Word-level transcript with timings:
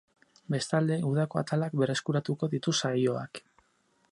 Bestalde, 0.53 0.95
udako 1.09 1.41
atalak 1.41 1.75
berreskuratuko 1.81 2.49
ditu 2.55 2.77
saioak. 2.79 3.43